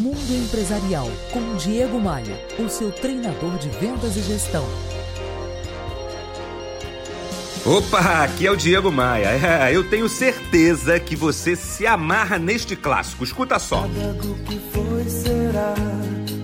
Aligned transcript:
Mundo 0.00 0.34
Empresarial 0.34 1.10
com 1.30 1.56
Diego 1.56 2.00
Maia, 2.00 2.42
o 2.58 2.70
seu 2.70 2.90
treinador 2.90 3.58
de 3.58 3.68
vendas 3.68 4.16
e 4.16 4.22
gestão. 4.22 4.64
Opa, 7.66 8.24
aqui 8.24 8.46
é 8.46 8.50
o 8.50 8.56
Diego 8.56 8.90
Maia. 8.90 9.28
É, 9.28 9.76
eu 9.76 9.90
tenho 9.90 10.08
certeza 10.08 10.98
que 10.98 11.14
você 11.14 11.54
se 11.54 11.86
amarra 11.86 12.38
neste 12.38 12.74
clássico. 12.74 13.24
Escuta 13.24 13.58
só. 13.58 13.86
Nada 13.86 14.14
do 14.14 14.34
que 14.36 14.58
foi 14.72 15.04
será 15.04 15.74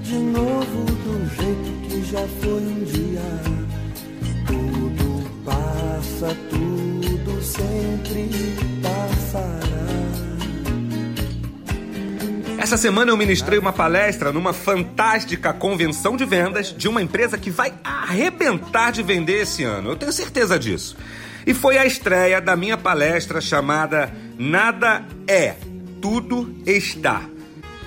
de 0.02 0.18
novo 0.18 0.84
do 0.84 1.26
jeito 1.34 1.88
que 1.88 2.04
já 2.10 2.28
foi 2.42 2.62
um 2.62 2.84
dia. 2.84 3.22
Tudo 4.46 5.30
passa, 5.46 6.36
tudo 6.50 7.42
sempre 7.42 8.28
passará. 8.82 9.65
Essa 12.66 12.76
semana 12.76 13.12
eu 13.12 13.16
ministrei 13.16 13.60
uma 13.60 13.72
palestra 13.72 14.32
numa 14.32 14.52
fantástica 14.52 15.52
convenção 15.52 16.16
de 16.16 16.24
vendas 16.24 16.74
de 16.76 16.88
uma 16.88 17.00
empresa 17.00 17.38
que 17.38 17.48
vai 17.48 17.72
arrebentar 17.84 18.90
de 18.90 19.04
vender 19.04 19.42
esse 19.42 19.62
ano. 19.62 19.90
Eu 19.90 19.96
tenho 19.96 20.12
certeza 20.12 20.58
disso. 20.58 20.96
E 21.46 21.54
foi 21.54 21.78
a 21.78 21.86
estreia 21.86 22.40
da 22.40 22.56
minha 22.56 22.76
palestra 22.76 23.40
chamada 23.40 24.12
Nada 24.36 25.04
é, 25.28 25.54
tudo 26.02 26.56
está. 26.66 27.22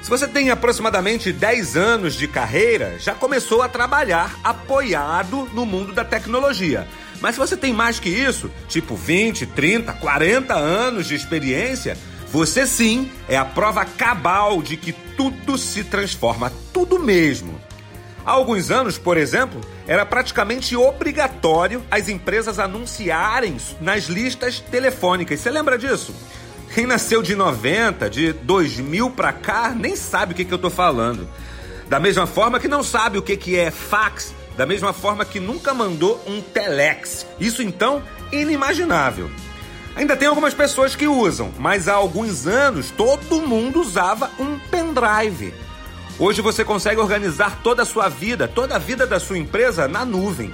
Se 0.01 0.09
você 0.09 0.25
tem 0.25 0.49
aproximadamente 0.49 1.33
10 1.33 1.75
anos 1.75 2.13
de 2.13 2.25
carreira, 2.25 2.95
já 2.99 3.13
começou 3.13 3.61
a 3.61 3.67
trabalhar 3.67 4.39
apoiado 4.45 5.49
no 5.53 5.65
mundo 5.65 5.91
da 5.91 6.05
tecnologia. 6.05 6.87
Mas 7.19 7.35
se 7.35 7.39
você 7.39 7.57
tem 7.57 7.73
mais 7.73 7.99
que 7.99 8.07
isso, 8.07 8.49
tipo 8.69 8.95
20, 8.95 9.45
30, 9.45 9.91
40 9.91 10.53
anos 10.55 11.05
de 11.05 11.15
experiência, 11.15 11.97
você 12.31 12.67
sim 12.67 13.11
é 13.27 13.35
a 13.35 13.43
prova 13.43 13.83
cabal 13.83 14.61
de 14.61 14.77
que 14.77 14.93
tudo 14.93 15.57
se 15.57 15.83
transforma, 15.83 16.51
tudo 16.71 16.99
mesmo. 16.99 17.59
Há 18.23 18.31
alguns 18.31 18.69
anos, 18.69 18.97
por 18.97 19.17
exemplo, 19.17 19.59
era 19.87 20.05
praticamente 20.05 20.75
obrigatório 20.75 21.83
as 21.89 22.07
empresas 22.07 22.59
anunciarem 22.59 23.57
nas 23.81 24.03
listas 24.03 24.59
telefônicas. 24.59 25.39
Você 25.39 25.49
lembra 25.49 25.77
disso? 25.77 26.13
Quem 26.75 26.85
nasceu 26.85 27.23
de 27.23 27.33
90, 27.35 28.07
de 28.09 28.33
2000 28.33 29.09
para 29.09 29.33
cá, 29.33 29.73
nem 29.75 29.95
sabe 29.95 30.33
o 30.33 30.35
que, 30.35 30.45
que 30.45 30.53
eu 30.53 30.59
tô 30.59 30.69
falando. 30.69 31.27
Da 31.87 31.99
mesma 31.99 32.27
forma 32.27 32.59
que 32.59 32.67
não 32.67 32.83
sabe 32.83 33.17
o 33.17 33.23
que, 33.23 33.35
que 33.35 33.57
é 33.57 33.71
fax, 33.71 34.35
da 34.55 34.67
mesma 34.67 34.93
forma 34.93 35.25
que 35.25 35.39
nunca 35.39 35.73
mandou 35.73 36.23
um 36.27 36.39
telex. 36.39 37.25
Isso 37.39 37.63
então, 37.63 38.03
inimaginável. 38.31 39.31
Ainda 39.99 40.15
tem 40.15 40.29
algumas 40.29 40.53
pessoas 40.53 40.95
que 40.95 41.09
usam, 41.09 41.51
mas 41.59 41.89
há 41.89 41.93
alguns 41.93 42.47
anos 42.47 42.89
todo 42.89 43.41
mundo 43.41 43.81
usava 43.81 44.31
um 44.39 44.57
pendrive. 44.57 45.53
Hoje 46.17 46.41
você 46.41 46.63
consegue 46.63 47.01
organizar 47.01 47.59
toda 47.61 47.83
a 47.83 47.85
sua 47.85 48.07
vida, 48.07 48.47
toda 48.47 48.77
a 48.77 48.79
vida 48.79 49.05
da 49.05 49.19
sua 49.19 49.37
empresa 49.37 49.89
na 49.89 50.05
nuvem. 50.05 50.53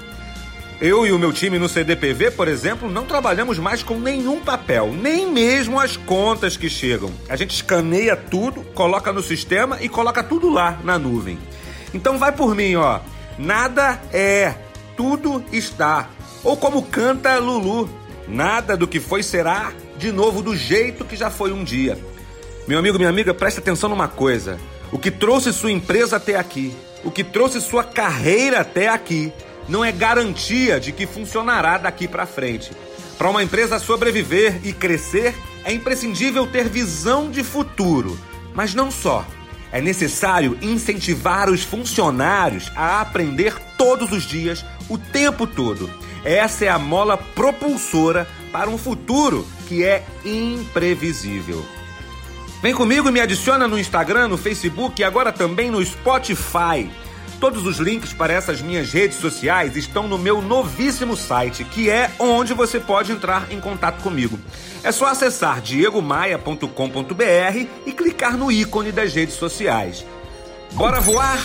Eu 0.82 1.06
e 1.06 1.12
o 1.12 1.20
meu 1.20 1.32
time 1.32 1.60
no 1.60 1.70
CDPV, 1.70 2.32
por 2.32 2.48
exemplo, 2.48 2.90
não 2.90 3.06
trabalhamos 3.06 3.60
mais 3.60 3.84
com 3.84 4.00
nenhum 4.00 4.40
papel, 4.40 4.92
nem 4.92 5.32
mesmo 5.32 5.80
as 5.80 5.96
contas 5.96 6.58
que 6.58 6.68
chegam. 6.68 7.12
A 7.30 7.36
gente 7.36 7.54
escaneia 7.54 8.16
tudo, 8.16 8.64
coloca 8.74 9.14
no 9.14 9.22
sistema 9.22 9.78
e 9.80 9.88
coloca 9.88 10.24
tudo 10.24 10.50
lá 10.50 10.80
na 10.84 10.98
nuvem. 10.98 11.38
Então 11.94 12.18
vai 12.18 12.32
por 12.32 12.56
mim, 12.56 12.78
ó. 12.78 13.00
Nada 13.38 14.02
é, 14.12 14.56
tudo 14.98 15.46
está. 15.52 16.10
Ou 16.44 16.58
como 16.58 16.82
canta 16.82 17.38
Lulu, 17.38 17.88
Nada 18.28 18.76
do 18.76 18.88
que 18.88 19.00
foi 19.00 19.22
será 19.22 19.72
de 19.98 20.12
novo 20.12 20.42
do 20.42 20.56
jeito 20.56 21.06
que 21.06 21.16
já 21.16 21.30
foi 21.30 21.52
um 21.52 21.64
dia. 21.64 21.98
Meu 22.68 22.80
amigo, 22.80 22.98
minha 22.98 23.10
amiga, 23.10 23.34
preste 23.34 23.60
atenção 23.60 23.90
numa 23.90 24.08
coisa. 24.08 24.60
O 24.92 24.98
que 24.98 25.12
trouxe 25.12 25.54
sua 25.54 25.72
empresa 25.72 26.16
até 26.18 26.36
aqui, 26.36 26.76
o 27.04 27.12
que 27.12 27.24
trouxe 27.24 27.62
sua 27.62 27.84
carreira 27.84 28.62
até 28.62 28.88
aqui, 28.88 29.32
não 29.70 29.86
é 29.86 29.92
garantia 29.92 30.80
de 30.80 30.92
que 30.92 31.06
funcionará 31.06 31.78
daqui 31.78 32.08
para 32.08 32.26
frente. 32.26 32.72
Para 33.18 33.30
uma 33.30 33.44
empresa 33.44 33.80
sobreviver 33.80 34.60
e 34.64 34.74
crescer, 34.74 35.36
é 35.64 35.72
imprescindível 35.72 36.46
ter 36.48 36.68
visão 36.68 37.30
de 37.30 37.44
futuro. 37.44 38.20
Mas 38.54 38.74
não 38.74 38.92
só. 38.92 39.26
É 39.72 39.82
necessário 39.82 40.58
incentivar 40.62 41.50
os 41.50 41.64
funcionários 41.64 42.72
a 42.76 43.02
aprender 43.02 43.54
todos 43.78 44.12
os 44.12 44.24
dias, 44.24 44.66
o 44.90 44.98
tempo 44.98 45.46
todo. 45.46 45.90
Essa 46.26 46.66
é 46.66 46.70
a 46.70 46.80
mola 46.80 47.18
propulsora 47.18 48.28
para 48.52 48.68
um 48.68 48.80
futuro 48.80 49.48
que 49.68 49.86
é 49.86 50.04
imprevisível. 50.26 51.64
Vem 52.64 52.74
comigo 52.74 53.08
e 53.08 53.12
me 53.12 53.22
adiciona 53.22 53.68
no 53.68 53.78
Instagram, 53.78 54.30
no 54.30 54.38
Facebook 54.38 55.00
e 55.00 55.06
agora 55.06 55.32
também 55.32 55.70
no 55.70 55.86
Spotify. 55.86 56.90
Todos 57.40 57.68
os 57.68 57.78
links 57.78 58.12
para 58.12 58.34
essas 58.34 58.60
minhas 58.60 58.92
redes 58.92 59.20
sociais 59.20 59.76
estão 59.76 60.08
no 60.08 60.18
meu 60.18 60.42
novíssimo 60.42 61.16
site, 61.16 61.64
que 61.64 61.92
é 61.92 62.10
onde 62.18 62.56
você 62.56 62.80
pode 62.80 63.12
entrar 63.12 63.52
em 63.52 63.60
contato 63.60 64.02
comigo. 64.02 64.40
É 64.84 64.92
só 64.92 65.08
acessar 65.08 65.62
diegomaia.com.br 65.62 67.68
e 67.86 67.92
clicar 67.92 68.36
no 68.36 68.52
ícone 68.52 68.92
das 68.92 69.14
redes 69.14 69.36
sociais. 69.36 70.04
Bora 70.74 71.00
voar? 71.00 71.38